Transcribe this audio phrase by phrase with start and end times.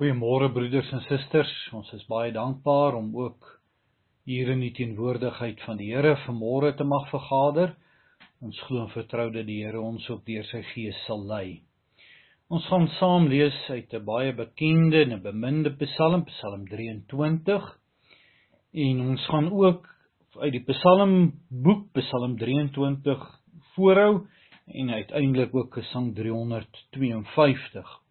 [0.00, 1.50] Goeiemôre broeders en susters.
[1.76, 3.48] Ons is baie dankbaar om ook
[4.24, 7.74] hier in die teenwoordigheid van die Here vanmôre te mag vergader.
[8.40, 11.60] Ons glo en vertrou dat die Here ons ook deur sy Gees sal lei.
[12.48, 17.62] Ons gaan saam lees uit 'n baie bekende en 'n beminde Psalm, Psalm 23.
[18.72, 19.86] En ons gaan ook
[20.40, 23.28] uit die Psalm boek Psalm 23
[23.74, 24.26] voorhou
[24.66, 28.01] en uiteindelik ook Gesang 352.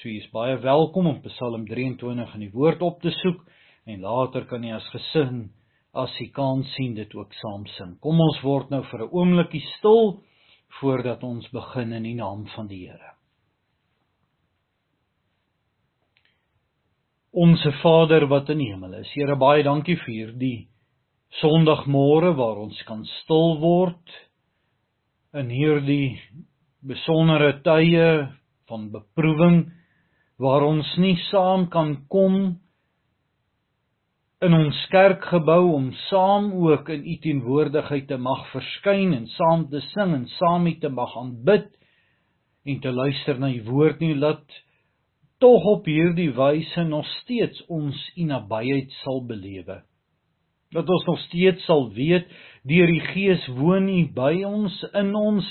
[0.00, 3.42] So jy is baie welkom om Psalm 23 in die woord op te soek
[3.84, 5.50] en later kan jy as gesin
[5.92, 7.98] as jy kan sien dit ook saam sing.
[8.00, 10.22] Kom ons word nou vir 'n oombliekie stil
[10.80, 13.12] voordat ons begin in die naam van die Here.
[17.32, 19.12] Onse Vader wat in die hemel is.
[19.14, 20.68] Here baie dankie vir hierdie
[21.40, 24.08] Sondagmôre waar ons kan stil word
[25.34, 26.18] in hierdie
[26.82, 28.28] besondere tye
[28.68, 29.81] van beproewing
[30.38, 32.58] waar ons nie saam kan kom
[34.42, 39.80] in ons kerkgebou om saam ook in u teenwoordigheid te mag verskyn en saam te
[39.92, 41.68] sing en saam te mag aanbid
[42.66, 44.58] en te luister na u woord nie laat
[45.42, 49.80] tog op hierdie wyse nog steeds ons u nabyheid sal belewe.
[50.72, 52.30] Dat ons nog steeds sal weet
[52.66, 55.48] deur die gees woon u by ons in ons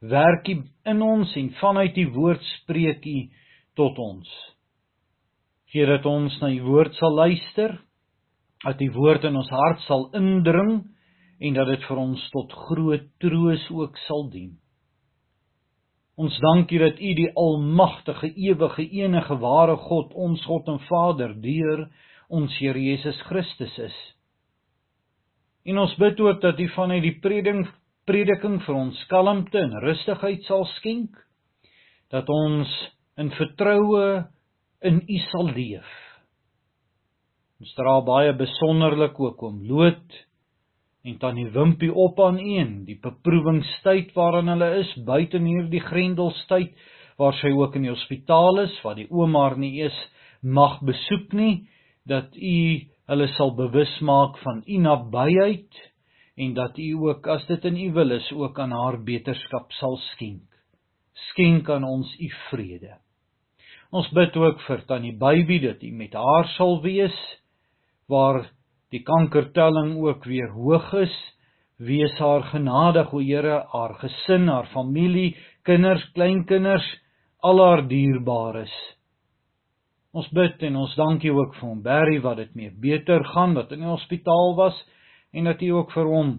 [0.00, 3.18] werk in ons en vanuit die woord spreek u
[3.78, 4.28] tot ons.
[5.72, 7.78] Geer dat ons na u woord sal luister,
[8.64, 10.82] dat die woord in ons hart sal indring
[11.42, 14.52] en dat dit vir ons tot groot troos ook sal dien.
[16.20, 21.32] Ons dank U dat U die almagtige, ewige, enige ware God, ons God en Vader,
[21.40, 21.86] deur
[22.28, 23.96] ons Here Jesus Christus is.
[25.64, 27.64] En ons bid ook dat U vanuit die prediking
[28.02, 31.14] prediking vir ons kalmte en rustigheid sal skenk
[32.10, 32.70] dat ons
[33.20, 34.24] in vertroue
[34.82, 35.88] in U sal leef.
[37.62, 40.16] Ons dra baie besonderlik ook om Loot
[41.06, 46.74] en tannie Wimpie op aan een die beproewingstyd waarin hulle is buite hierdie grendelstyd
[47.20, 49.98] waar sy ook in die hospitaal is waar die ouma haar nie eens
[50.42, 51.66] mag besoek nie
[52.08, 52.56] dat u
[53.10, 55.82] hulle sal bewus maak van u nabyheid
[56.38, 59.98] en dat u ook as dit in u wil is ook aan haar beterskap sal
[60.12, 60.46] skenk
[61.32, 62.96] skenk aan ons u vrede.
[63.92, 67.16] Ons bid ook vir tannie Baby dat u met haar sal wees
[68.08, 68.46] waar
[68.92, 71.12] die kankertelling ook weer hoog is.
[71.76, 76.86] Wees haar genadig, o Here, haar gesin, haar familie, kinders, kleinkinders,
[77.42, 78.72] al haar dierbares.
[80.12, 83.72] Ons bid en ons dankie ook vir hom Barry wat dit mee beter gaan wat
[83.72, 84.76] in die hospitaal was
[85.32, 86.34] en dat U ook vir hom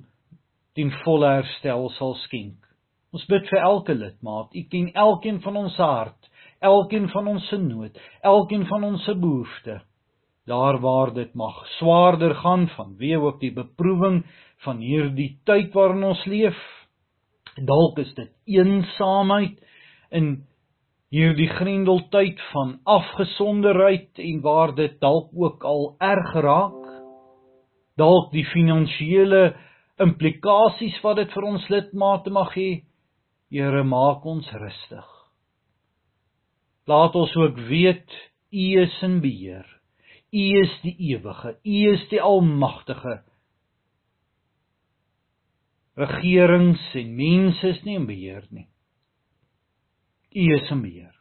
[0.73, 2.57] ten volle herstel sal skenk.
[3.13, 4.53] Ons bid vir elke lidmaat.
[4.53, 6.29] U ken elkeen van ons hart,
[6.63, 9.81] elkeen van ons se nood, elkeen van ons se behoefte.
[10.47, 14.23] Daar waar dit mag swaarder gaan van wie ook die beproewing
[14.65, 16.59] van hierdie tyd waarin ons leef.
[17.55, 19.59] Dalk is dit eensaamheid
[20.11, 20.33] in
[21.13, 26.81] hierdie grendeltyd van afgesonderheid en waar dit dalk ook al erg raak.
[27.95, 29.53] Dalk die finansiële
[30.01, 32.71] implikasies wat dit vir ons lidmate mag hê.
[33.53, 35.12] Here maak ons rustig.
[36.85, 38.11] Laat ons ook weet
[38.53, 39.65] U is in beheer.
[40.33, 43.21] U is die ewige, U is die almagtige.
[45.97, 48.67] Regerings en mense is nie in beheer nie.
[50.33, 51.13] U is in beheer.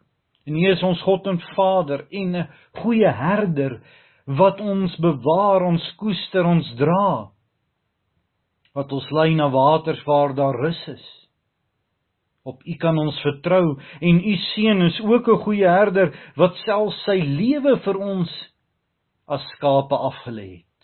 [0.49, 2.49] En U is ons God en Vader en 'n
[2.83, 3.83] goeie herder
[4.27, 7.31] wat ons bewaar, ons koester, ons dra.
[8.75, 11.22] Wat ons lei na waters waar daar rus is.
[12.43, 16.95] Op U kan ons vertrou en U seun is ook 'n goeie herder wat self
[17.05, 18.31] sy lewe vir ons
[19.27, 20.81] as skape afgelê het.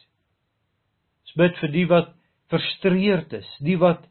[1.26, 2.14] Ons bid vir die wat
[2.48, 4.06] frustreerd is, die wat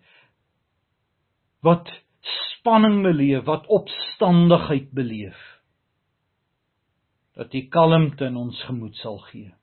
[1.63, 1.87] wat
[2.21, 5.39] spanning beleef, wat opstandigheid beleef.
[7.35, 9.53] Dat U kalmte in ons gemoed sal gee.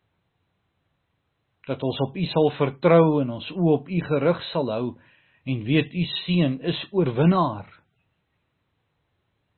[1.67, 4.97] Dat ons op U sal vertrou en ons oë op U gerig sal hou
[5.45, 7.69] en weet u seun is oorwinnaar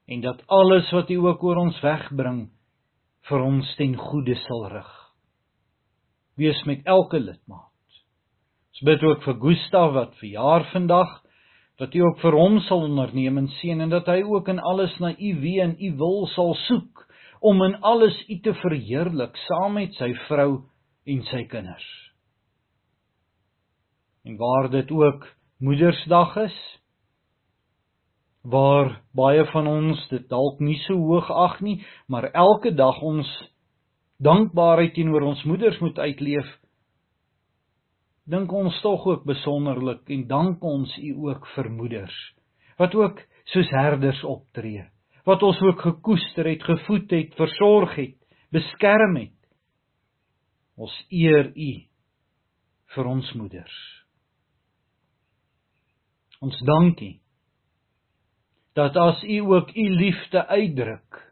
[0.06, 2.46] en dat alles wat u ook oor ons wegbring
[3.28, 4.92] vir ons ten goeie sal rig
[6.40, 8.00] wees met elke lidmaat
[8.72, 11.12] ons bid ook vir Gustav wat verjaar vandag
[11.80, 14.94] dat u ook vir hom sal onderneem en seën en dat hy ook in alles
[15.00, 17.06] na u wie en u wil sal soek
[17.40, 20.50] om in alles u te verheerlik saam met sy vrou
[21.06, 21.88] en sy kinders
[24.26, 25.26] en waar dit ook
[25.58, 26.56] Moedersdag is.
[28.46, 33.26] Waar baie van ons dit dalk nie so hoog ag nie, maar elke dag ons
[34.22, 36.46] dankbaarheid teenoor ons moeders moet uitleef.
[38.26, 42.16] Dink ons tog ook besonderlik en dank ons u ook vir moeders
[42.76, 44.82] wat ook soos herders optree,
[45.24, 48.16] wat ons ook gekoester het, gevoed het, versorg het,
[48.52, 49.32] beskerm het.
[50.76, 51.70] Ons eer u
[52.92, 53.78] vir ons moeders.
[56.44, 57.16] Ons dankie
[58.76, 61.22] dat as u ook u liefde uitdruk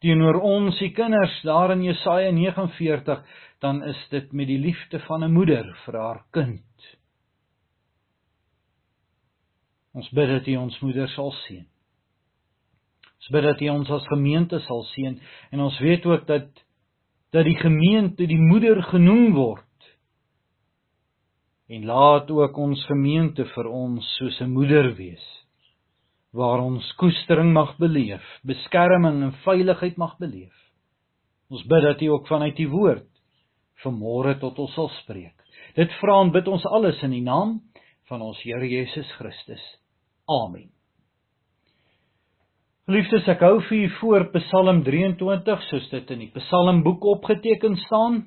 [0.00, 3.24] teenoor ons se kinders daar in Jesaja 49
[3.60, 6.96] dan is dit met die liefde van 'n moeder vir haar kind.
[9.92, 11.66] Ons bid dat U ons moeders sal seën.
[13.18, 15.20] Ons bid dat U ons as gemeente sal seën
[15.50, 16.48] en ons weet ook dat
[17.30, 19.66] dat die gemeente die moeder genoem word.
[21.68, 25.39] En laat ook ons gemeente vir ons soos 'n moeder wees
[26.36, 30.54] waar ons koestering mag beleef, beskerming en veiligheid mag beleef.
[31.50, 33.08] Ons bid dat U ook vanuit U woord
[33.84, 35.34] vanmôre tot ons sal spreek.
[35.76, 37.58] Dit vra en bid ons alles in die naam
[38.10, 39.62] van ons Here Jesus Christus.
[40.30, 40.68] Amen.
[42.90, 48.24] Liefdes, ek hou vir u voor Psalm 23 soos dit in die Psalmboek opgeteken staan.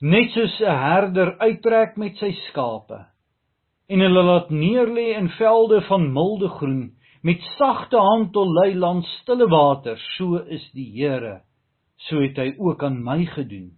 [0.00, 3.13] Net soos 'n herder uittrek met sy skape
[3.88, 6.92] en hulle laat neerlê in velde van milde groen
[7.24, 11.42] met sagte hand tot lei langs stille water so is die Here.
[12.08, 13.72] So het hy ook aan my gedoen.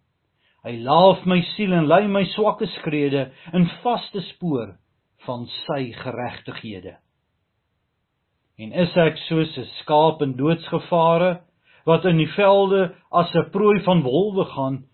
[0.67, 4.75] Hy laaf my siel en lei my swakke skrede in vaste spoor
[5.27, 6.97] van sy geregtighede.
[8.59, 11.41] En is ek soos 'n skaap in doodsgevare
[11.87, 14.85] wat in die velde as 'n prooi van wolwe gaan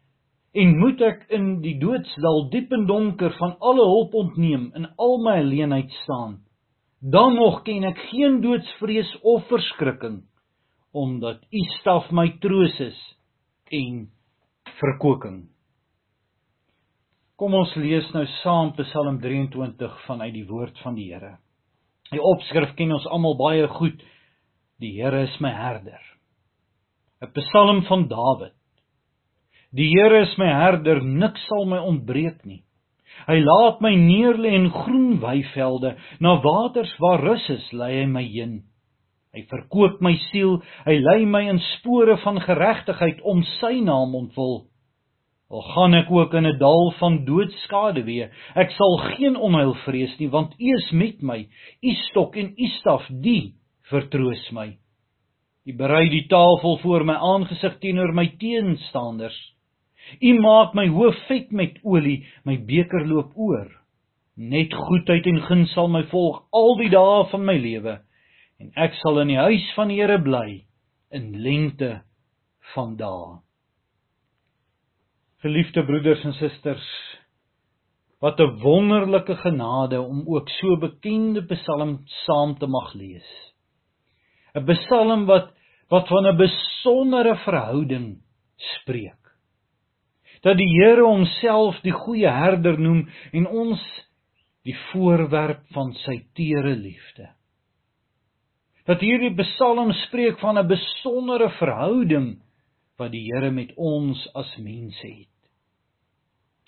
[0.52, 5.16] En moet ek in die doodsdal diep en donker van alle hulp ontneem in al
[5.24, 6.42] my alleenheid staan,
[7.00, 10.20] dan nog ken ek geen doodsvrees of verskrikking,
[10.92, 13.00] omdat U staf my troos is
[13.72, 14.04] en
[14.76, 15.48] verkoeking.
[17.40, 21.38] Kom ons lees nou saam Psalm 23 vanuit die woord van die Here.
[22.12, 24.02] Die opskrif ken ons almal baie goed.
[24.84, 26.02] Die Here is my herder.
[27.22, 28.61] 'n Psalm van Dawid.
[29.72, 32.60] Die Here is my herder, niks sal my ontbreek nie.
[33.24, 38.22] Hy laat my neerlê in groen weivelde, na waters waar rus is, lei hy my
[38.26, 38.58] heen.
[39.32, 44.66] Hy verkoop my siel, hy lei my in spore van geregtigheid om sy naam ontwil.
[45.52, 50.18] Al gaan ek ook in 'n dal van doodskade wees, ek sal geen onheil vrees
[50.18, 51.48] nie, want U is met my.
[51.82, 53.54] U stok en U staf, die
[53.88, 54.76] vertroos my.
[55.64, 59.51] U berei die tafel voor my aangesig teenoor my teenstanders.
[60.20, 63.68] U maak my hoof vet met olie, my beker loop oor.
[64.36, 67.98] Net goedheid en guns sal my volg al die dae van my lewe
[68.62, 70.62] en ek sal in die huis van die Here bly
[71.12, 71.96] in lengte
[72.74, 73.40] van dae.
[75.42, 76.86] Geliefde broeders en susters,
[78.22, 83.30] wat 'n wonderlike genade om ook so bekende Psalm saam te mag lees.
[84.54, 85.50] 'n Psalm wat
[85.90, 88.22] wat van 'n besondere verhouding
[88.56, 89.21] spreek
[90.42, 93.82] dat die Here homself die goeie herder noem en ons
[94.66, 97.28] die voorwerp van sy teere liefde.
[98.86, 102.42] Dat hierdie Psalm spreek van 'n besondere verhouding
[102.98, 105.28] wat die Here met ons as mense het.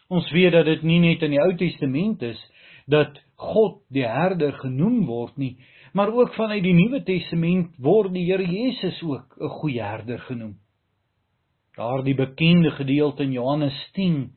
[0.09, 2.40] Ons weet dat dit nie net in die Ou Testament is
[2.87, 5.57] dat God die herder genoem word nie,
[5.93, 10.59] maar ook vanuit die Nuwe Testament word die Here Jesus ook 'n goeie herder genoem
[11.76, 14.33] daardie bekende gedeelte in Johannes 10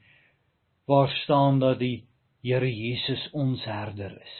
[0.87, 2.05] waar staan dat die
[2.41, 4.35] Here Jesus ons herder is.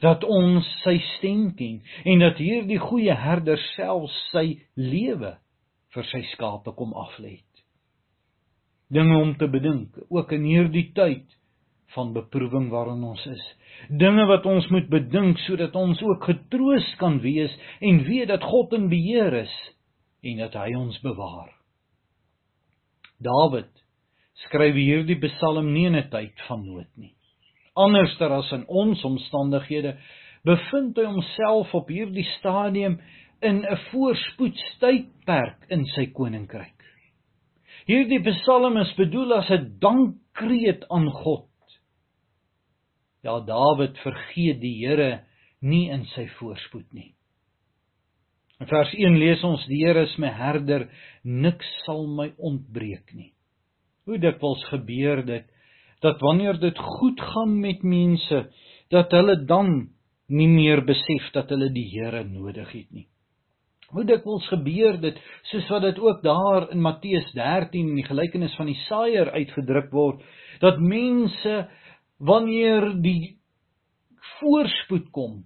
[0.00, 5.36] Dat ons sy stem ken en dat hierdie goeie herder self sy lewe
[5.94, 7.40] vir sy skape kom aflê.
[8.90, 11.36] Dinge om te bedink, ook in hierdie tyd
[11.94, 13.44] van beproewing waarin ons is.
[14.02, 18.74] Dinge wat ons moet bedink sodat ons ook getroos kan wees en weet dat God
[18.78, 19.54] in beheer is
[20.26, 21.59] en dat hy ons bewaar.
[23.20, 23.70] Dawid
[24.46, 27.14] skryf hierdie Psalm nie in 'n tyd van nood nie.
[27.76, 29.96] Anderster as in ons omstandighede
[30.44, 32.98] bevind hy homself op hierdie stadium
[33.42, 36.80] in 'n voorspoedstydperk in sy koninkryk.
[37.86, 41.48] Hierdie Psalm is bedoel as 'n dankkreet aan God.
[43.22, 45.24] Ja, Dawid vergeet die Here
[45.60, 47.14] nie in sy voorspoed nie.
[48.60, 50.84] In vers 1 lees ons die Here is my herder,
[51.24, 53.32] niks sal my ontbreek nie.
[54.04, 55.48] Hoe dikwels gebeur dit
[56.00, 58.38] dat wanneer dit goed gaan met mense,
[58.88, 59.90] dat hulle dan
[60.32, 63.06] nie meer besef dat hulle die Here nodig het nie.
[63.90, 65.18] Hoe dikwels gebeur dit
[65.50, 69.90] soos wat dit ook daar in Matteus 13 in die gelykenis van die saaier uitgedruk
[69.92, 70.20] word
[70.62, 71.64] dat mense
[72.20, 73.36] wanneer die
[74.38, 75.40] voorspoed kom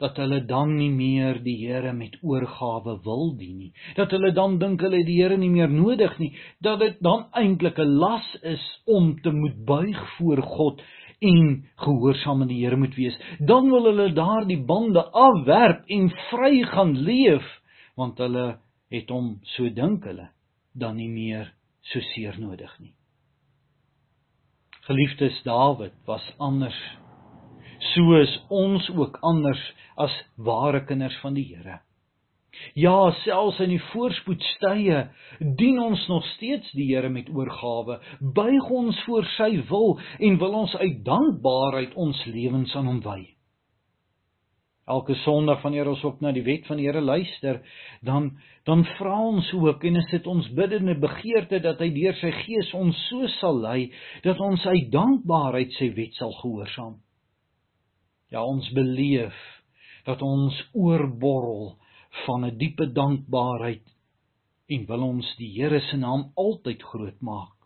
[0.00, 3.72] dat hulle dan nie meer die Here met oorgawe wil dien nie.
[3.96, 6.32] Dat hulle dan dink hulle die Here nie meer nodig nie,
[6.64, 10.82] dat dit dan eintlik 'n las is om te moet buig voor God
[11.20, 13.18] en gehoorsaam aan die Here moet wees.
[13.38, 17.44] Dan wil hulle daardie bande afwerp en vry gaan leef,
[17.96, 18.58] want hulle
[18.90, 20.30] het hom so dink hulle
[20.72, 21.52] dan nie meer
[21.82, 22.94] so seer nodig nie.
[24.88, 26.78] Geliefdes Dawid was anders
[27.92, 29.62] so is ons ook anders
[30.00, 31.80] as ware kinders van die Here.
[32.74, 35.02] Ja, selfs in die voorspoedstye
[35.58, 40.56] dien ons nog steeds die Here met oorgawe, buig ons voor sy wil en wil
[40.64, 43.20] ons uit dankbaarheid ons lewens aan hom wy.
[44.90, 47.60] Elke Sondag wanneer ons op na die wet van die Here luister,
[48.02, 48.32] dan
[48.68, 52.74] dan vra ons ook en is dit ons biddende begeerte dat hy deur sy gees
[52.76, 53.92] ons so sal lei
[54.26, 56.98] dat ons uit dankbaarheid sy wet sal gehoorsaam.
[58.30, 59.36] Ja, ons beleef
[60.06, 61.76] dat ons oorborrel
[62.24, 63.86] van 'n diepe dankbaarheid
[64.68, 67.56] en wil ons die Here se naam altyd groot maak.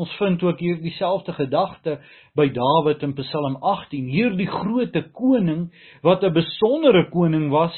[0.00, 1.98] Ons vind ook hier dieselfde gedagte
[2.34, 7.76] by Dawid in Psalm 18, hierdie groote koning wat 'n besondere koning was,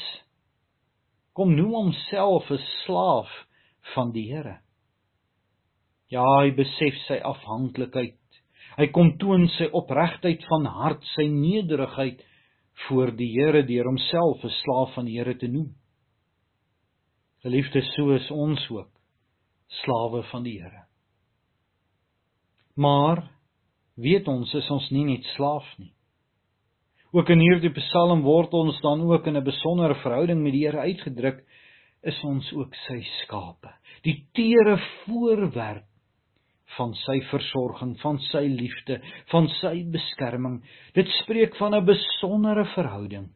[1.33, 3.29] kom noem homself 'n slaaf
[3.95, 4.59] van die Here.
[6.07, 8.22] Ja, hy besef sy afhanklikheid
[8.77, 12.21] Hy kom toon sy opregtheid van hart, sy nederigheid
[12.87, 15.73] voor die Here deur homself 'n slaaf van die Here te noem.
[17.43, 18.89] Geliefdes, so is ons ook
[19.83, 20.85] slawe van die Here.
[22.75, 23.29] Maar
[23.95, 25.93] weet ons is ons nie net slaaf nie.
[27.13, 30.79] Ook in hierdie Psalm word ons dan ook in 'n besondere verhouding met die Here
[30.79, 31.43] uitgedruk,
[32.03, 33.71] is ons ook sy skape.
[34.03, 35.85] Die tere voorwerp
[36.77, 38.99] van sy versorging, van sy liefde,
[39.31, 40.61] van sy beskerming.
[40.95, 43.29] Dit spreek van 'n besondere verhouding.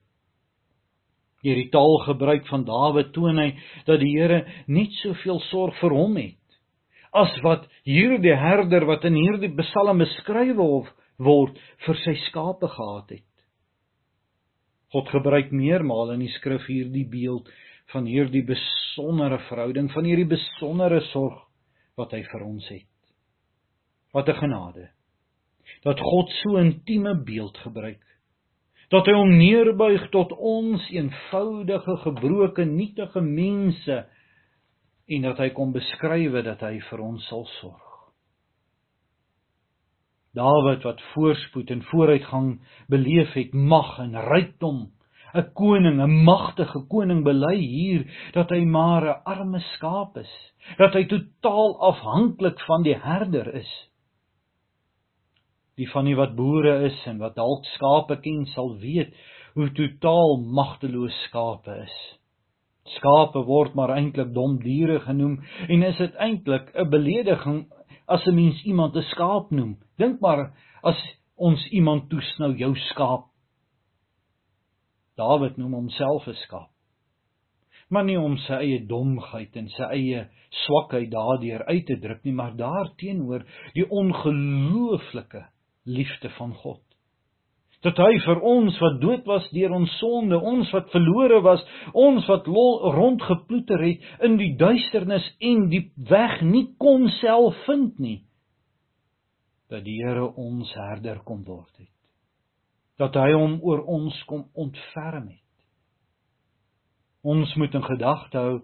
[1.43, 6.37] Hierdie taalgebruik van Dawid toon hy dat die Here net soveel sorg vir hom het
[7.17, 10.57] as wat hierdie herder wat in hierdie Psalm beskryf
[11.17, 13.23] word vir sy skape gehad het.
[14.93, 17.49] God gebruik meermale in die skrif hierdie beeld
[17.91, 21.41] van hierdie besondere verhouding, van hierdie besondere sorg
[21.97, 22.87] wat hy vir ons het.
[24.11, 24.89] Wat 'n genade.
[25.81, 28.03] Dat God so intieme beeld gebruik.
[28.89, 34.07] Dat hy hom neerbuig tot ons eenvoudige, gebroke, nietige mense
[35.07, 37.83] en dat hy kom beskryf dat hy vir ons sal sorg.
[40.37, 44.91] Dawid wat voorspoed en vooruitgang beleef het, mag en rykdom,
[45.33, 50.33] 'n koning, 'n magtige koning bely hier dat hy maar 'n arme skaap is,
[50.77, 53.87] dat hy totaal afhanklik van die herder is
[55.77, 59.13] die van die wat boere is en wat dalk skape ken sal weet
[59.57, 61.97] hoe totaal magteloos skape is.
[62.97, 67.65] Skape word maar eintlik dom diere genoem en is dit eintlik 'n belediging
[68.07, 69.77] as 'n mens iemand 'n skaap noem.
[69.97, 70.53] Dink maar
[70.83, 70.97] as
[71.35, 73.25] ons iemand toesnou jou skaap.
[75.17, 76.71] Dawid noem homself 'n skaap.
[77.89, 82.33] Maar nie om sy eie domheid en sy eie swakheid daardeur uit te druk nie,
[82.33, 85.45] maar daarteenoor die ongelooflike
[85.87, 86.81] liefde van God.
[87.85, 91.61] Dat hy vir ons wat dood was deur ons sonde, ons wat verlore was,
[91.93, 98.21] ons wat rondgeploeter het in die duisternis en die weg nie kon self vind nie,
[99.69, 101.93] dat die Here ons herder kom word het.
[102.97, 105.43] Dat hy hom oor ons kom ontferm het.
[107.27, 108.57] Ons moet in gedagte hou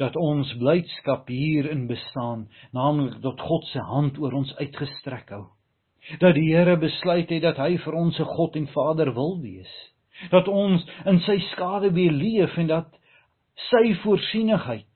[0.00, 5.44] dat ons blydskap hierin bestaan, naamlik dat God se hand oor ons uitgestrek hou
[6.18, 9.72] dat die Here besluit het dat hy vir ons 'n God en Vader wil wees.
[10.30, 12.88] Dat ons in sy skade weer leef en dat
[13.70, 14.86] sy voorsienigheid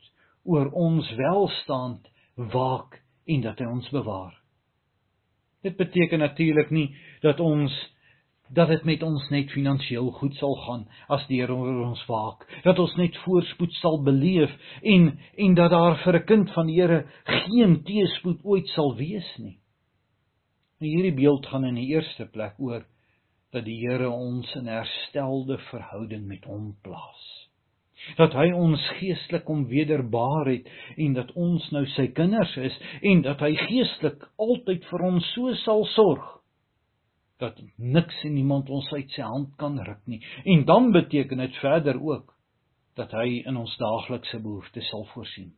[0.44, 4.34] oor ons welstand waak en dat hy ons bewaar.
[5.62, 7.72] Dit beteken natuurlik nie dat ons
[8.50, 12.42] dat dit met ons net finansiëel goed sal gaan as die Here oor ons waak,
[12.64, 14.50] dat ons net voorspoed sal beleef
[14.82, 19.38] en en dat daar vir 'n kind van die Here geen teëspoed ooit sal wees
[19.38, 19.58] nie.
[20.80, 22.86] Nou hierdie beeld gaan in die eerste plek oor
[23.52, 27.26] dat die Here ons in herstelde verhouding met hom plaas.
[28.16, 33.20] Dat hy ons geestelik kom wederbaar het en dat ons nou sy kinders is en
[33.26, 36.36] dat hy geestelik altyd vir ons so sal sorg.
[37.40, 40.20] dat niks en niemand ons uit sy hand kan ruk nie.
[40.44, 42.34] En dan beteken dit verder ook
[43.00, 45.54] dat hy in ons daaglikse behoeftes sal voorsien.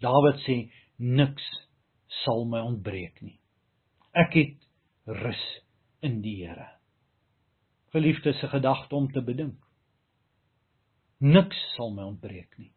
[0.00, 0.56] Dawid sê
[0.96, 1.44] niks
[2.24, 3.36] sal my ontbreek nie.
[4.14, 4.68] Ek het
[5.22, 5.42] rus
[6.06, 6.68] in die Here.
[7.94, 9.58] Geliefdes, 'n gedagte om te bedink.
[11.18, 12.72] Niks sal my ontbreek nie.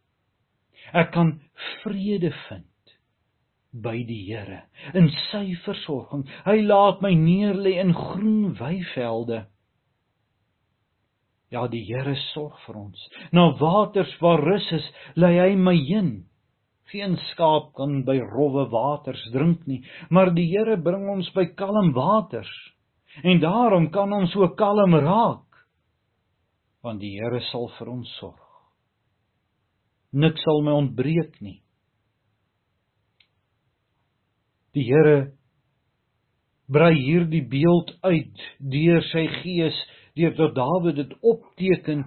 [0.93, 1.41] Ek kan
[1.81, 2.93] vrede vind
[3.71, 4.63] by die Here
[4.93, 6.25] in sy versorging.
[6.45, 9.45] Hy laat my neerlê in groen weivelde.
[11.51, 13.09] Ja, die Here sorg vir ons.
[13.31, 16.27] Na waters waar rus is, lei hy my heen.
[16.91, 21.91] Geen skaap kan by rowwe waters drink nie, maar die Here bring ons by kalm
[21.95, 22.51] waters.
[23.23, 25.63] En daarom kan ons so kalm raak,
[26.85, 28.43] want die Here sal vir ons sorg.
[30.15, 31.59] Niks sal my ontbreek nie.
[34.77, 35.33] Die Here
[36.71, 39.77] brei hierdie beeld uit deur sy gees
[40.17, 42.05] deur tot Dawid dit opteken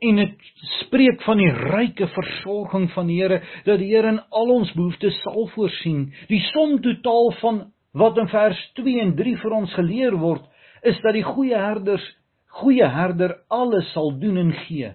[0.00, 0.52] en dit
[0.82, 5.18] spreek van die ryke versorging van die Here dat die Here in al ons behoeftes
[5.24, 6.08] sal voorsien.
[6.30, 7.60] Die som totaal van
[7.98, 10.46] wat in vers 2 en 3 vir ons geleer word
[10.86, 12.04] is dat die goeie herders
[12.60, 14.94] goeie herder alles sal doen en gee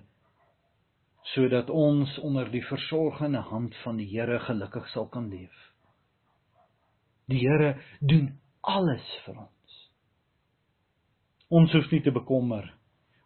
[1.33, 5.55] sodat ons onder die versorgende hand van die Here gelukkig sal kan leef.
[7.31, 9.77] Die Here doen alles vir ons.
[11.47, 12.67] Ons hoef nie te bekommer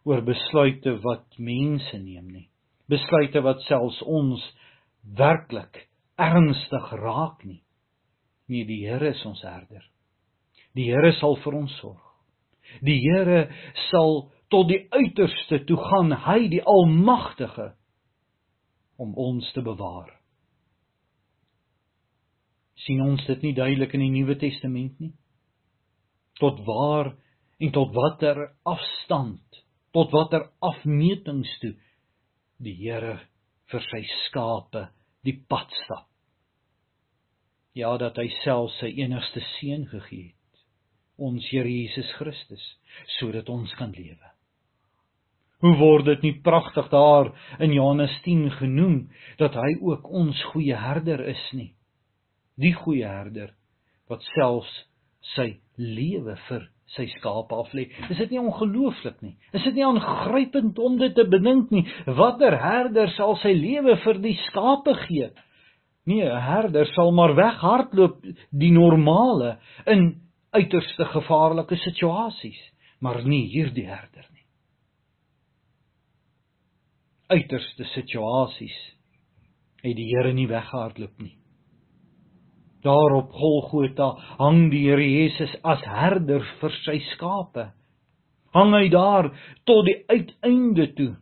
[0.08, 2.46] oor besluite wat mense neem nie.
[2.88, 4.42] Besluite wat selfs ons
[5.18, 5.84] werklik
[6.18, 7.62] ernstig raak nie.
[8.48, 9.84] Nee, die Here is ons herder.
[10.74, 12.04] Die Here sal vir ons sorg.
[12.84, 13.48] Die Here
[13.90, 17.74] sal tot die uiterste toe gaan, hy die almagtige
[18.96, 20.18] om ons te bewaar
[22.88, 25.12] sien ons dit nie duidelik in die Nuwe Testament nie?
[26.40, 27.12] Tot waar
[27.58, 29.62] en tot watter afstand,
[29.94, 31.74] tot watter afmetings toe
[32.62, 33.18] die Here
[33.70, 34.88] vir sy skape
[35.26, 36.06] die pad stap.
[37.76, 40.64] Ja, dat hy self sy enigste seun gegee het,
[41.18, 42.64] ons Here Jesus Christus,
[43.18, 44.34] sodat ons kan lewe.
[45.62, 49.00] Hoe word dit nie pragtig daar in Johannes 10 genoem
[49.40, 51.72] dat hy ook ons goeie herder is nie?
[52.58, 53.54] die goeie herder
[54.10, 54.72] wat selfs
[55.34, 55.48] sy
[55.78, 57.88] lewe vir sy skape aflê.
[58.08, 59.34] Is dit nie ongelooflik nie?
[59.52, 61.84] Is dit nie aangrypend om dit te bedink nie?
[62.06, 65.28] Watter herder sal sy lewe vir die skape gee?
[66.08, 70.22] Nee, 'n herder sal maar weghardloop die normale in
[70.56, 72.60] uiterste gevaarlike situasies,
[73.00, 74.46] maar nie hierdie herder nie.
[77.28, 78.78] Uiterste situasies
[79.82, 81.36] het die Here nie weggehardloop nie.
[82.84, 87.70] Daar op Golgotha hang die Here Jesus as herder vir sy skape.
[88.54, 89.30] Hang hy daar
[89.68, 91.12] tot die uiteinde toe.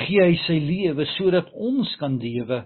[0.00, 2.64] Gee hy sy lewe sodat ons kan lewe.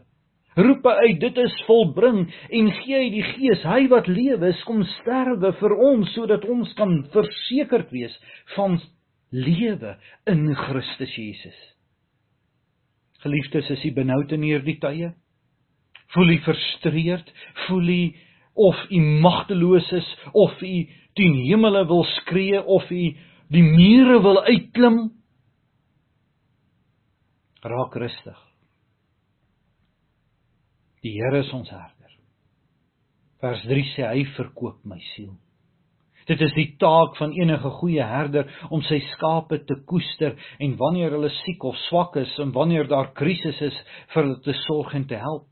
[0.54, 2.20] Roep hy uit dit is volbring
[2.54, 6.70] en gee hy die gees hy wat lewe is kom sterwe vir ons sodat ons
[6.78, 8.14] kan versekerd wees
[8.54, 8.78] van
[9.34, 9.96] lewe
[10.30, 11.58] in Christus Jesus.
[13.24, 15.10] Geliefdes, is u benoud in hierdie tye?
[16.12, 17.32] Voel u frustreerd?
[17.66, 18.02] Voel u
[18.54, 23.16] of u magteloos is of u teen hemele wil skree of u
[23.48, 24.98] die mure wil uitklim?
[27.62, 28.40] Raak rustig.
[31.02, 32.12] Die Here is ons herder.
[33.40, 35.34] Vers 3 sê hy verkoop my siel.
[36.24, 41.12] Dit is die taak van enige goeie herder om sy skape te koester en wanneer
[41.12, 43.76] hulle siek of swak is en wanneer daar krisis is
[44.14, 45.44] vir hulle te sorg en te help.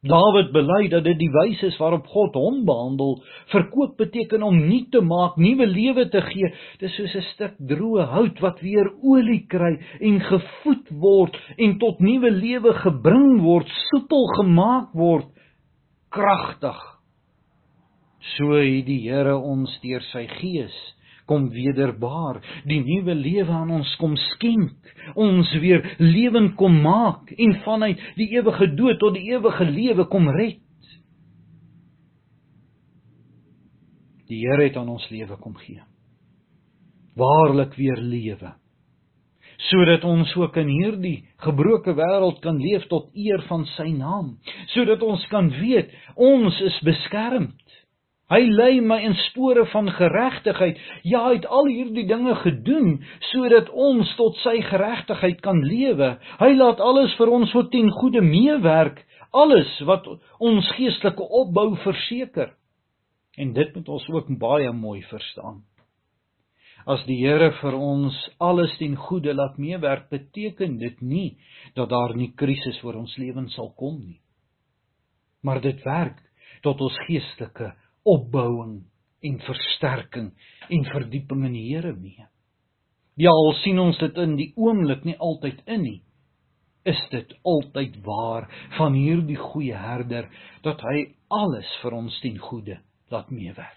[0.00, 3.18] Dawid bely dat dit die wyse is waarop God hom behandel.
[3.52, 6.48] Verkoop beteken om nie te maak, nuwe lewe te gee.
[6.80, 12.00] Dis soos 'n stuk droë hout wat weer olie kry en gevoed word en tot
[12.00, 15.28] nuwe lewe gebring word, soepel gemaak word,
[16.08, 16.80] kragtig.
[18.36, 20.76] So het die Here ons deur sy gees
[21.30, 27.54] kom wederbaar, die nuwe lewe aan ons kom skenk, ons weer lewend kom maak en
[27.64, 30.58] vanuit die ewige dood tot die ewige lewe kom red.
[34.30, 35.82] Die Here het aan ons lewe kom gee.
[37.18, 38.52] Waarlik weer lewe.
[39.70, 44.36] Sodat ons ook in hierdie gebroke wêreld kan leef tot eer van sy naam,
[44.72, 47.58] sodat ons kan weet ons is beskermd
[48.30, 50.78] Hy lei my in spore van geregtigheid.
[51.02, 53.00] Ja, hy het al hierdie dinge gedoen
[53.32, 56.12] sodat ons tot sy geregtigheid kan lewe.
[56.38, 59.02] Hy laat alles vir ons wat ten goeie meewerk,
[59.34, 60.06] alles wat
[60.38, 62.54] ons geestelike opbou verseker.
[63.34, 65.64] En dit moet ons ook baie mooi verstaan.
[66.86, 71.38] As die Here vir ons alles ten goeie laat meewerk, beteken dit nie
[71.74, 74.20] dat daar nie krisis oor ons lewens sal kom nie.
[75.42, 76.22] Maar dit werk
[76.62, 77.72] tot ons geestelike
[78.08, 78.80] opbouing
[79.20, 80.30] en versterking
[80.68, 82.26] en verdieping in die Here mee.
[83.20, 85.98] Ja, al sien ons dit in die oomblik nie altyd in nie,
[86.88, 88.46] is dit altyd waar
[88.78, 90.30] van hierdie goeie herder
[90.64, 92.78] dat hy alles vir ons ten goeie
[93.12, 93.76] laat meewerk.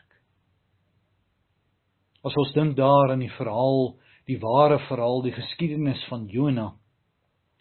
[2.23, 3.97] As ons dink daar aan die verhaal,
[4.31, 6.69] die ware verhaal, die geskiedenis van Jona.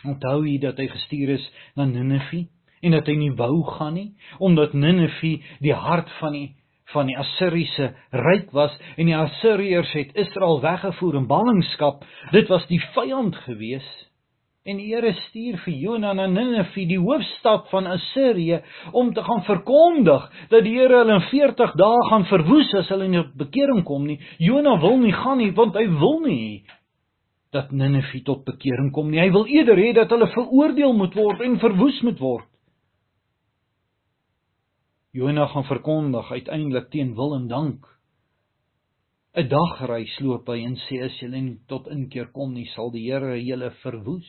[0.06, 2.44] Onthou jy dat hy gestuur is na Ninive
[2.82, 6.48] en dat hy nie wou gaan nie omdat Ninive die hart van die
[6.92, 12.02] van die Assiriese ryk was en die Assiriërs het Israel weggevoer in ballingskap.
[12.36, 14.12] Dit was die vyand geweest
[14.62, 18.60] En die Here stuur vir Jona na Ninive, die hoofstad van Assirië,
[18.94, 23.08] om te gaan verkondig dat die Here hulle in 40 dae gaan verwoes as hulle
[23.10, 24.20] nie bekering kom nie.
[24.38, 26.62] Jona wil nie gaan nie want hy wil nie
[27.52, 29.18] dat Ninive tot bekering kom nie.
[29.20, 32.46] Hy wil eerder hê dat hulle veroordeel moet word en verwoes moet word.
[35.12, 37.92] Jona gaan verkondig uiteindelik teen wil en dank
[39.32, 42.90] 'n dag reis loop hy en sê as julle nie tot inkeer kom nie, sal
[42.92, 44.28] die Here julle verwoes.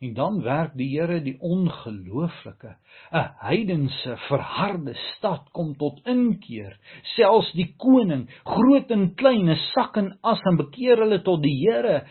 [0.00, 2.72] En dan werk die Here die ongelooflike,
[3.12, 6.78] 'n heidense, verharde stad kom tot inkeer.
[7.16, 11.56] Selfs die koning, groot en klein, is sak en as en bekeer hulle tot die
[11.66, 12.06] Here.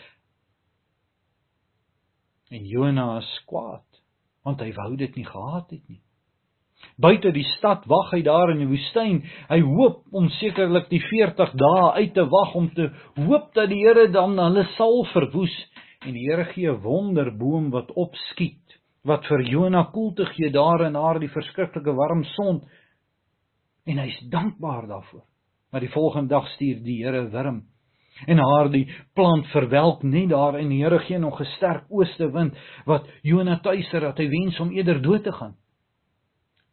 [2.52, 4.02] En Jona is kwaad,
[4.46, 6.02] want hy wou dit nie gehad het nie.
[7.02, 9.22] Buite die stad wag hy daar in die woestyn.
[9.50, 13.82] Hy hoop om sekerlik die 40 dae uit te wag om te hoop dat die
[13.82, 15.56] Here dan hulle sal verwoes
[16.06, 20.96] en die Here gee 'n wonderboom wat opskiet wat vir Jona koelte gee daar in
[20.96, 22.62] haar die verskriklike warm son
[23.86, 25.26] en hy's dankbaar daarvoor.
[25.72, 27.64] Maar die volgende dag stuur die Here wurm
[28.28, 32.32] en haar die plant verwelk net daar en die Here gee nog 'n sterk ooste
[32.32, 32.54] wind
[32.86, 35.56] wat Jona tuiser dat hy wens om eerder dood te gaan.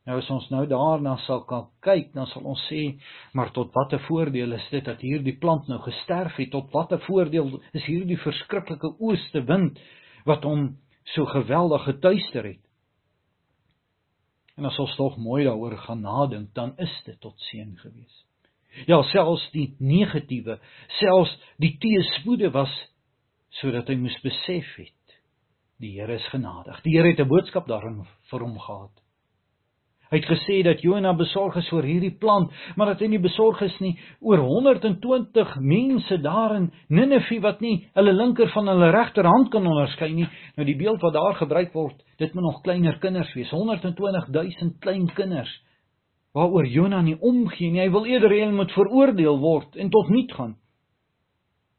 [0.09, 2.94] Nou as ons nou daarna sal kan kyk, dan sal ons sê,
[3.37, 6.49] maar tot watter voordeel is dit dat hierdie plant nou gesterf het?
[6.55, 9.77] Tot watter voordeel is hierdie verskriklike ooste wind
[10.25, 10.71] wat hom
[11.12, 12.62] so geweldig getuister het?
[14.57, 18.14] En as ons tog mooi daaroor gaan nadink, dan is dit tot seën gewees.
[18.88, 20.57] Ja, selfs die negatiewe,
[21.03, 22.73] selfs die teëspoede was
[23.61, 24.94] sodat hy moes besef het
[25.79, 26.81] die Here is genadig.
[26.83, 29.05] Die Here het 'n boodskap daarin vir hom gehad.
[30.09, 33.61] Hy het gesê dat Jona besorg is oor hierdie plant, maar dat hy nie besorg
[33.66, 33.92] is nie
[34.25, 40.09] oor 120 mense daar in Ninive wat nie hulle linker van hulle regterhand kan onderskei
[40.14, 40.29] nie.
[40.57, 44.79] Nou die beeld wat daar gebruik word, dit moet nog kleiner kinders wees, 120 000
[44.81, 45.53] klein kinders
[46.37, 47.83] waaroor Jona nie omgee nie.
[47.83, 50.57] Hy wil eerder hê hulle moet veroordeel word en tot niet gaan.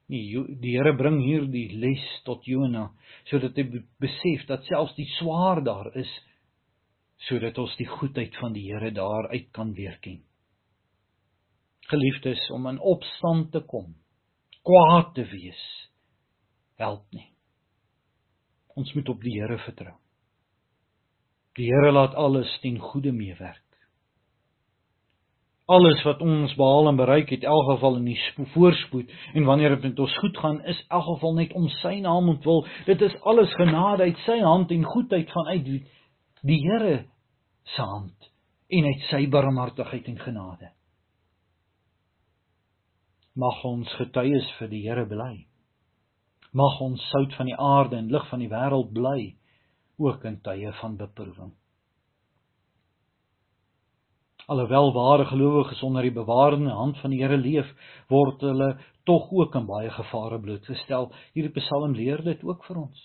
[0.10, 2.89] Nee, die Here bring hier die les tot Jona
[3.30, 6.10] sodat hy besef dat selfs die swaar daar is
[7.27, 10.21] sodat ons die goedheid van die Here daaruit kan weerken.
[11.89, 13.95] Geliefdes, om in opstand te kom,
[14.63, 15.62] kwaad te wees,
[16.79, 17.32] help nie.
[18.79, 19.95] Ons moet op die Here vertrou.
[21.58, 23.65] Die Here laat alles ten goeie meewerk.
[25.69, 29.75] Alles wat ons behaal en bereik het, in elk geval in die voorspoed en wanneer
[29.75, 32.63] dit met ons goed gaan, is in elk geval net om sy naam ontwil.
[32.88, 35.67] Dit is alles genade uit sy hand en goedheid vanuit
[36.41, 37.06] die Here
[37.75, 38.30] se hand
[38.69, 40.71] en uit sy barmhartigheid en genade.
[43.39, 45.34] Mag ons getuies vir die Here bly.
[46.56, 49.19] Mag ons sout van die aarde en lig van die wêreld bly
[49.99, 51.52] ook in tye van beproewing.
[54.49, 57.67] Alhoewel ware gelowiges onder die bewarende hand van die Here leef,
[58.10, 58.71] word hulle
[59.06, 61.12] tog ook aan baie gevare blootgestel.
[61.36, 63.04] Hierdie Psalm leer dit ook vir ons.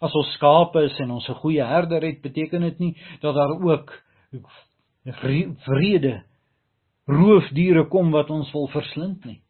[0.00, 3.50] As ons skape is en ons 'n goeie herder het, beteken dit nie dat daar
[3.50, 3.92] ook
[5.64, 6.24] vrede
[7.06, 9.42] roofdiere kom wat ons wil verslind nie.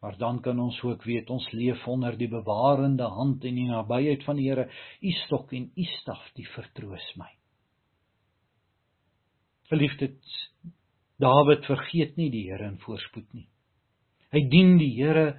[0.00, 4.24] Maar dan kan ons ook weet ons leef onder die bewarende hand en die nabyheid
[4.24, 4.70] van die Here.
[5.02, 7.28] U stok en u staf, die vertroos my.
[9.68, 10.38] Geliefdes,
[11.20, 13.46] Dawid vergeet nie die Here in voorspoed nie.
[14.32, 15.34] Hy dien die Here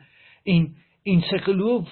[0.46, 0.76] en
[1.10, 1.90] en sy geloof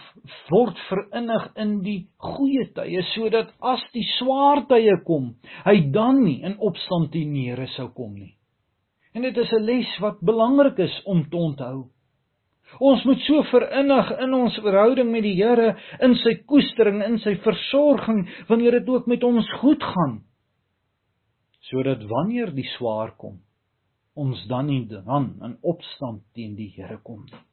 [0.51, 5.31] word verinnig in die goeie tye sodat as die swaar tye kom,
[5.65, 8.35] hy dan nie in opstand teen die Here sou kom nie.
[9.17, 11.89] En dit is 'n les wat belangrik is om te onthou.
[12.77, 17.35] Ons moet so verinnig in ons verhouding met die Here, in sy koestering, in sy
[17.35, 20.21] versorging wanneer dit ook met ons goed gaan,
[21.71, 23.39] sodat wanneer die swaar kom,
[24.13, 27.48] ons dan nie dan in opstand teen die Here kom nie.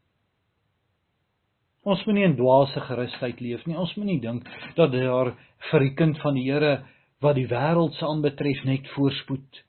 [1.86, 3.76] Ons moenie in dwaase gerusheid leef nie.
[3.78, 4.46] Ons moenie dink
[4.78, 5.32] dat daar
[5.70, 6.80] vir die kind van die Here
[7.22, 9.62] wat die wêreld se aanbetref net voorspoed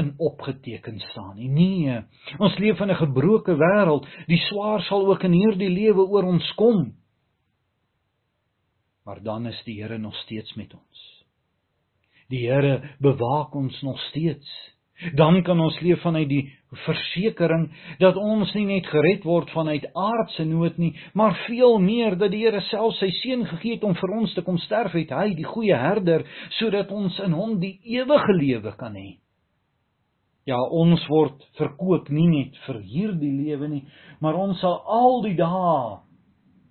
[0.00, 1.48] in opgeteken staan nie.
[1.48, 2.00] Nee,
[2.38, 4.06] ons leef in 'n gebroke wêreld.
[4.26, 6.94] Die swaar sal ook in hierdie lewe oor ons kom.
[9.04, 11.24] Maar dan is die Here nog steeds met ons.
[12.28, 14.48] Die Here bewaak ons nog steeds.
[15.14, 17.66] Dan kan ons leef vanuit die versekering
[17.98, 22.44] dat ons nie net gered word vanuit aardse nood nie, maar veel meer dat die
[22.44, 25.48] Here self sy seun gegee het om vir ons te kom sterf het, hy die
[25.48, 26.24] goeie herder,
[26.60, 29.18] sodat ons in hom die ewige lewe kan hê.
[30.48, 33.82] Ja, ons word verkoop nie net vir hierdie lewe nie,
[34.22, 36.00] maar ons sal al die dae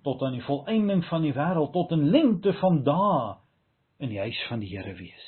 [0.04, 3.36] tot aan die volëinding van die wêreld tot in lengte van dae
[4.00, 5.26] in die huis van die Here wees.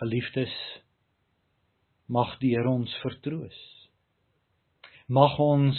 [0.00, 0.54] Geliefdes,
[2.10, 3.58] mag die Here ons vertroos.
[5.10, 5.78] Mag ons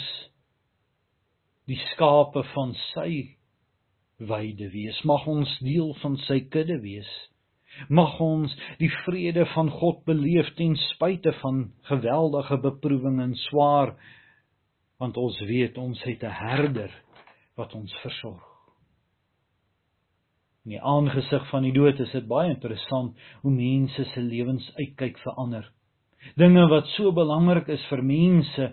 [1.68, 3.12] die skape van sy
[4.22, 4.98] weide wees.
[5.08, 7.10] Mag ons deel van sy kudde wees.
[7.88, 13.96] Mag ons die vrede van God beleef ten spyte van geweldige beproewinge en swaar
[15.02, 16.92] want ons weet ons het 'n herder
[17.56, 18.44] wat ons versorg.
[20.64, 25.18] In die aangesig van die dood is dit baie interessant hoe mense se lewens uitkyk
[25.18, 25.72] verander.
[26.38, 28.68] Dinge wat so belangrik is vir mense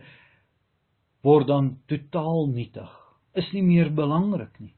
[1.25, 2.89] word dan totaal nietig.
[3.37, 4.73] Is nie meer belangrik nie.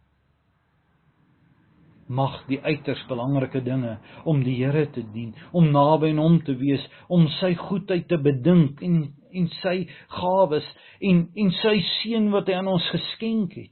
[2.12, 3.96] Mag die uiters belangrike dinge
[4.28, 8.20] om die Here te dien, om naby aan hom te wees, om sy goedheid te
[8.20, 10.68] bedink en en sy gawes
[11.00, 13.72] en en sy seën wat hy aan ons geskenk het,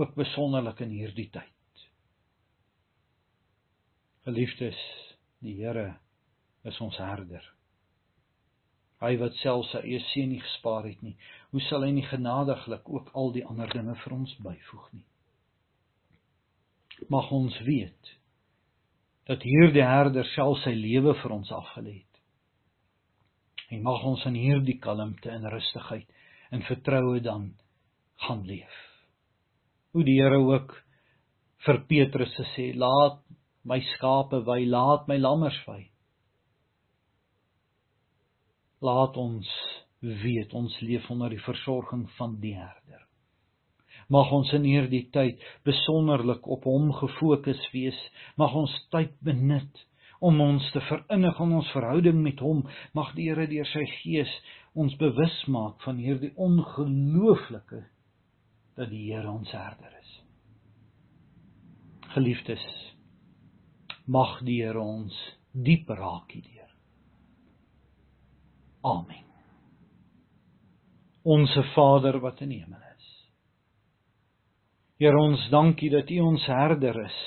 [0.00, 1.84] ook besonderlik in hierdie tyd.
[4.24, 4.80] Geliefdes,
[5.44, 5.98] die Here
[6.64, 7.44] is ons herder.
[9.00, 11.16] Hy wat self sy eie seun nie gespaar het nie,
[11.52, 15.06] hoe sal hy nie genadiglik ook al die ander dinge vir ons byvoeg nie?
[17.08, 18.12] Mag ons weet
[19.30, 22.20] dat hierdie herder self sy lewe vir ons afgelê het.
[23.70, 26.08] En mag ons in hierdie kalmte en rustigheid
[26.50, 27.52] en vertroue dan
[28.26, 28.78] gaan leef.
[29.94, 30.74] Hoe die Here ook
[31.66, 33.20] vir Petrus sê, laat
[33.62, 35.84] my skape wy, laat my lammers wy.
[38.80, 39.48] Laat ons
[40.00, 43.04] weet ons leef onder die versorging van die Herder.
[44.10, 47.98] Mag ons in hierdie tyd besonderlik op hom gefokus wees.
[48.40, 49.84] Mag ons tyd benut
[50.20, 52.64] om ons te verinnig in ons verhouding met hom.
[52.96, 54.32] Mag die Here deur sy Gees
[54.74, 57.84] ons bewus maak van hierdie ongelooflike
[58.78, 60.16] dat die Here ons Herder is.
[62.14, 62.64] Geliefdes,
[64.10, 65.14] mag die Here ons
[65.52, 66.69] diep raak hierdeur.
[68.80, 69.24] Amen.
[71.22, 73.08] Onse Vader wat in die hemel is.
[75.00, 77.18] Here ons dankie dat U ons herder is.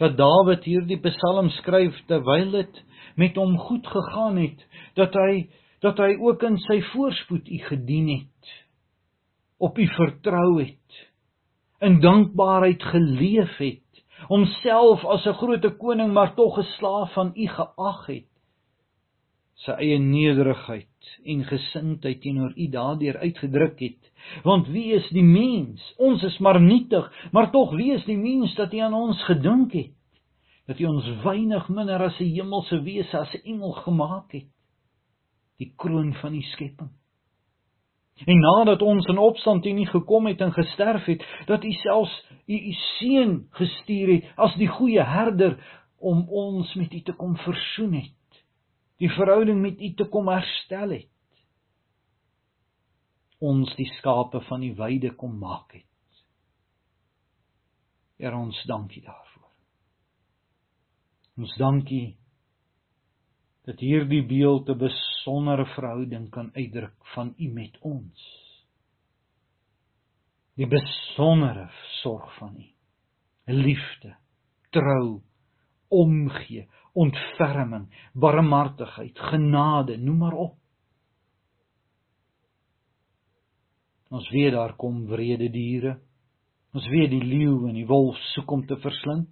[0.00, 2.80] Dat Dawid hierdie Psalm skryf terwyl dit
[3.20, 4.64] met hom goed gegaan het,
[4.98, 5.46] dat hy
[5.84, 8.52] dat hy ook in sy voorspoed U gedien het.
[9.60, 11.00] Op U vertrou het.
[11.84, 13.84] In dankbaarheid geleef het
[14.28, 18.30] homself as 'n groot koning maar tog 'n slaaf van u geag het
[19.54, 20.93] sy eie nederigheid
[21.24, 24.10] en gesindheid teenoor u daardeur uitgedruk het.
[24.42, 25.94] Want wie is die mens?
[25.96, 29.72] Ons is maar nietig maar tog wie is die mens dat u aan ons gedink
[29.72, 29.92] het?
[30.66, 34.48] Dat u ons weinig minder as 'n hemelse wese as 'n engel gemaak het.
[35.58, 36.90] Die kroon van die skepping.
[38.24, 42.14] En nadat ons in opstand teen U gekom het en gesterf het, dat U selfs
[42.46, 45.56] U U seun gestuur het as die goeie herder
[45.98, 48.12] om ons met U te kom versoen het.
[49.02, 51.10] Die verhouding met U te kom herstel het.
[53.44, 56.22] Ons die skape van die weide kom maak het.
[58.20, 59.50] Here ons dankie daarvoor.
[61.42, 62.14] Ons dankie
[63.64, 68.20] dat hierdie beeld 'n besondere verhouding kan uitdruk van U met ons.
[70.54, 71.70] Die besondere
[72.02, 72.66] sorg van U.
[73.46, 74.16] Liefde,
[74.70, 75.22] trou,
[75.94, 80.58] omgee, ontferming, barmhartigheid, genade, noem maar op.
[84.14, 85.98] Ons weet daar kom wrede diere.
[86.74, 89.30] Ons weet die leeu en die wolf soek om te verslind.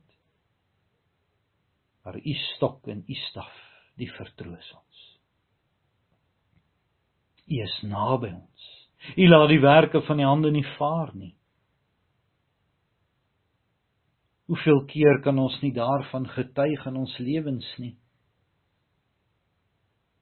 [2.03, 3.53] Maar u stok en u staf
[3.99, 5.03] die vertroos ons.
[7.47, 8.69] U is naby ons.
[9.19, 11.35] U laat die werke van die hande nie vaar nie.
[14.53, 17.97] Hoeveel keer kan ons nie daarvan getuig in ons lewens nie?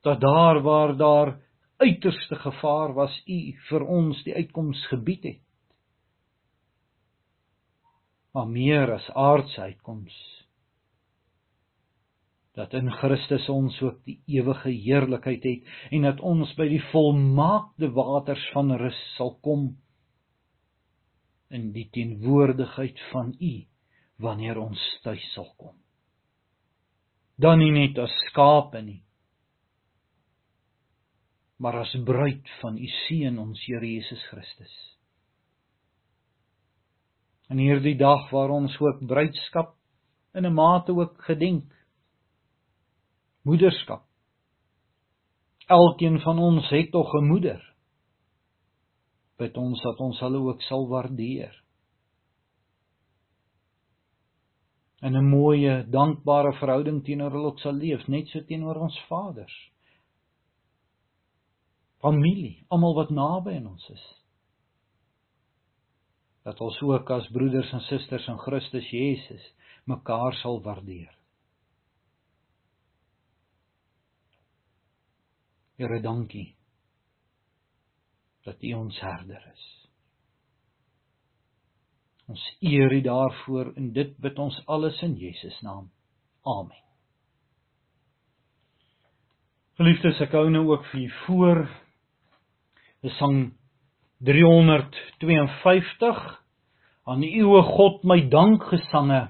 [0.00, 1.40] dat daar waar daar
[1.76, 5.40] uiterste gevaar was, U vir ons die uitkoms gebied het.
[8.32, 10.18] Maar meer as aardse uitkoms
[12.54, 17.88] dat in Christus ons ook die ewige heerlikheid het en dat ons by die volmaakte
[17.94, 19.68] waters van rus sal kom
[21.48, 23.52] in die teenwoordigheid van U
[24.20, 25.76] wanneer ons tuis sal kom.
[27.40, 29.00] Dan nie net as skape nie,
[31.60, 34.72] maar as bruid van U seun ons Here Jesus Christus.
[37.52, 39.74] In hierdie dag waar ons ook bruidskap
[40.34, 41.72] in 'n mate ook gedenk
[43.42, 44.06] moederskap.
[45.66, 47.60] Elkeen van ons het tog 'n moeder.
[49.36, 51.54] Bid ons dat ons hulle ook sal waardeer.
[55.00, 59.70] En 'n mooi, dankbare verhouding teenoor hulle sal leef, net so teenoor ons vaders.
[62.00, 64.04] Familie, almal wat naby aan ons is.
[66.42, 71.12] Dat ons ook as broeders en susters in Christus Jesus mekaar sal waardeer.
[75.76, 76.54] Here, dankie
[78.44, 79.89] dat U ons herder is.
[82.30, 85.88] Ons eer U daarvoor en dit bid ons alles in Jesus naam.
[86.46, 86.78] Amen.
[89.80, 91.60] Geliefdes, ek hou nou ook vir u voor.
[93.02, 93.50] Dis sang
[94.22, 96.20] 352
[97.10, 99.22] aan U o God my dankgesange.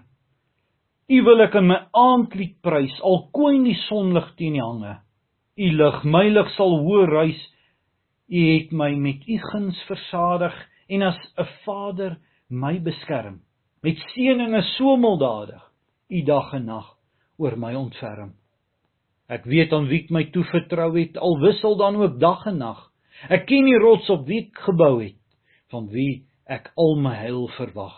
[1.08, 4.98] U wil ek in my aandlied prys al koen die sonlig teen die hange.
[5.56, 7.40] U lig, my lig sal hoër reis.
[8.28, 10.52] U het my met u guns versadig
[10.90, 12.18] en as 'n vader
[12.50, 13.40] my beskerm.
[13.82, 15.62] Met seëninge so mildadig,
[16.10, 16.88] u dag en nag
[17.40, 18.34] oor my ontferm.
[19.30, 22.80] Ek weet aan wie ek my toevertrou het, al wissel dan ook dag en nag.
[23.30, 25.18] Ek ken die rots op wie ek gebou het,
[25.70, 27.94] van wie ek al my heil verwag.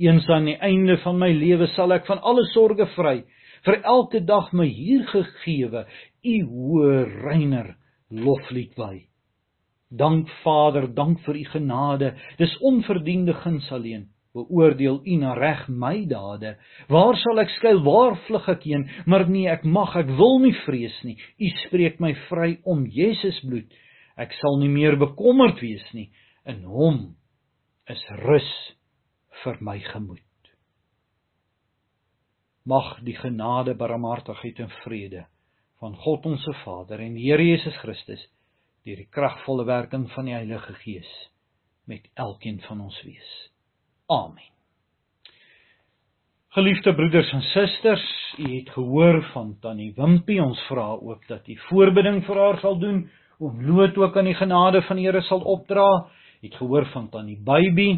[0.00, 3.20] Eens aan die einde van my lewe sal ek van alle sorges vry,
[3.68, 5.84] vir elke dag my hier gegeewe
[6.24, 7.74] u hoë reiner
[8.08, 9.09] loflied wy.
[9.90, 12.14] Dank Vader, dank vir u genade.
[12.38, 14.08] Dis onverdiende guns alleen.
[14.32, 16.54] Beoordeel u na reg my dade.
[16.86, 17.82] Waar sal ek skuil?
[17.82, 18.86] Waar vlug ek heen?
[19.10, 21.16] Maar nee, ek mag, ek wil nie vrees nie.
[21.18, 23.66] U spreek my vry om Jesus bloed.
[24.14, 26.12] Ek sal nie meer bekommerd wees nie.
[26.46, 27.16] In hom
[27.90, 28.50] is rus
[29.42, 30.22] vir my gemoed.
[32.70, 35.26] Mag die genade, barmhartigheid en vrede
[35.80, 38.22] van God ons se Vader en die Here Jesus Christus
[38.84, 41.10] deur die kragvolle werking van die Heilige Gees
[41.90, 43.30] met elkeen van ons wees.
[44.08, 44.46] Amen.
[46.50, 48.06] Geliefde broeders en susters,
[48.38, 50.40] u het gehoor van Tannie Wimpie.
[50.42, 53.04] Ons vra ook dat u voorbidding vir haar sal doen,
[53.38, 55.86] om lood ook aan die genade van die Here sal opdra.
[56.40, 57.90] U het gehoor van Tannie Baby.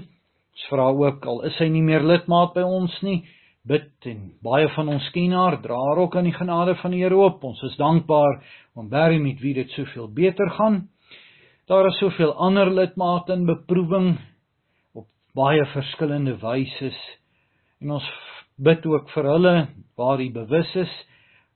[0.52, 3.22] Ons vra ook al is sy nie meer lidmaat by ons nie,
[3.68, 7.02] bid en baie van ons ken haar, dra haar ook aan die genade van die
[7.04, 7.44] Here op.
[7.46, 8.40] Ons is dankbaar
[8.74, 10.88] om Barry met wie dit soveel beter gaan.
[11.70, 14.16] Daar is soveel ander lidmate in beproewing
[14.98, 16.90] op baie verskillende wyse.
[17.80, 18.08] En ons
[18.58, 19.54] bid ook vir hulle
[19.96, 20.92] waar hy bewus is.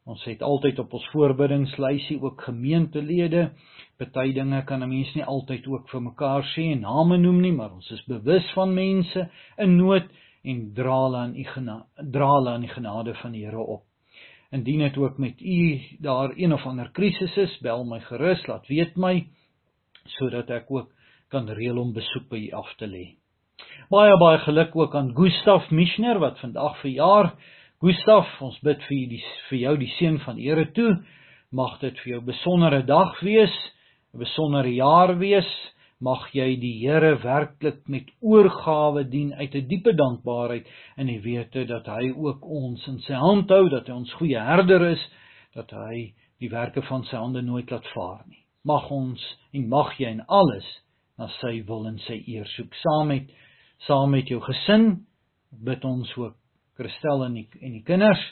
[0.07, 3.49] Ons het altyd op ons voorbiddingslysie ook gemeentelede.
[3.99, 7.53] Party dinge kan 'n mens nie altyd ook vir mekaar sê en name noem nie,
[7.53, 10.07] maar ons is bewus van mense in nood
[10.47, 13.85] en dra hulle aan u genade dra hulle aan die genade van die Here op.
[14.55, 18.67] Indien dit ook met u daar een of ander krisis is, bel my gerus, laat
[18.69, 19.27] weet my
[20.07, 20.93] sodat ek ook
[21.29, 23.17] kan reël om besoek by u af te lê.
[23.91, 27.33] Baie baie geluk ook aan Gustaf Mischner wat vandag verjaar.
[27.83, 30.93] Gustaf, ons bid vir die vir jou die seën van die Here toe.
[31.51, 33.55] Mag dit vir jou 'n besondere dag wees,
[34.15, 35.51] 'n besondere jaar wees
[35.99, 41.65] mag jy die Here werklik met oorgawe dien uit 'n diepe dankbaarheid in die wete
[41.65, 45.11] dat hy ook ons in sy hand hou, dat hy ons goeie herder is,
[45.55, 48.45] dat hy die werke van sy hande nooit laat vaar nie.
[48.65, 50.67] Mag ons en mag jy in alles
[51.19, 53.31] na sy wil en sy eer soek saam met
[53.87, 55.07] saam met jou gesin
[55.51, 56.37] bid ons ook
[56.77, 58.23] Christel en die en die kinders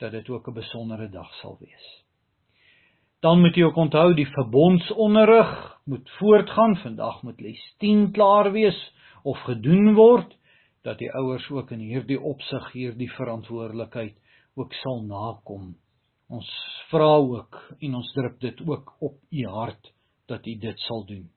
[0.00, 2.01] dat dit ook 'n besondere dag sal wees.
[3.22, 5.50] Dan moet jy ook onthou die verbondsonderrig
[5.86, 6.76] moet voortgaan.
[6.82, 8.78] Vandag moet les 10 klaar wees
[9.22, 10.32] of gedoen word
[10.82, 14.16] dat die ouers ook in hierdie opsig hierdie verantwoordelikheid
[14.58, 15.76] ook sal nakom.
[16.26, 16.48] Ons
[16.90, 19.92] vra ook en ons druk dit ook op u hart
[20.26, 21.28] dat u dit sal doen.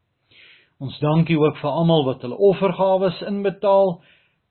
[0.82, 4.00] Ons dankie ook vir almal wat hulle offergawes inbetaal.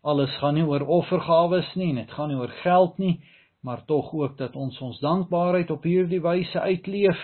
[0.04, 3.18] Alles gaan nie oor offergawes nie, dit gaan nie oor geld nie,
[3.64, 7.20] maar tog ook dat ons ons dankbaarheid op hierdie wyse uitleef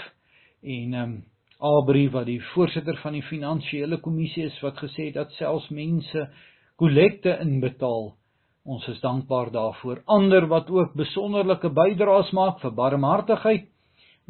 [0.63, 1.19] en ehm um,
[1.61, 6.23] Abri wat die voorsitter van die finansiële kommissie is wat gesê het dat selfs mense
[6.81, 8.15] kollekte inbetaal.
[8.65, 10.01] Ons is dankbaar daarvoor.
[10.07, 13.69] Ander wat ook besonderlike bydraes maak vir barmhartigheid.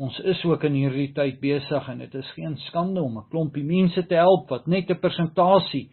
[0.00, 3.64] Ons is ook in hierdie tyd besig en dit is geen skande om 'n klompie
[3.64, 5.90] mense te help wat net 'n persentasie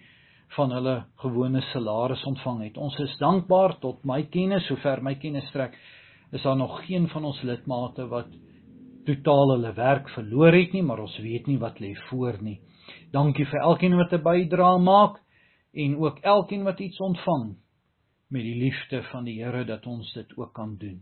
[0.55, 2.77] van hulle gewone salaris ontvang het.
[2.77, 5.75] Ons is dankbaar tot my kennis, sover my kennis strek,
[6.31, 8.27] is daar nog geen van ons lidmate wat
[9.05, 12.59] totaal hulle werk verloor het nie, maar ons weet nie wat lê voor nie.
[13.11, 15.21] Dankie vir elkeen wat 'n bydrae maak
[15.73, 17.55] en ook elkeen wat iets ontvang
[18.29, 21.01] met die liefde van die Here dat ons dit ook kan doen.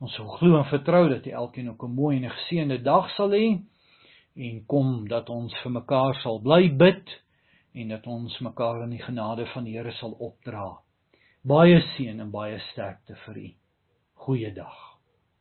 [0.00, 3.30] Ons sal glo en vertrou dat elkeen ook 'n mooi en 'n geseënde dag sal
[3.30, 3.60] hê
[4.36, 7.22] en kom dat ons vir mekaar sal bly bid
[7.74, 10.78] en dat ons mekaar in die genade van die Here sal opdra.
[11.44, 13.61] Baie seën en baie sterkte vir u.
[14.22, 14.91] Goeiedag.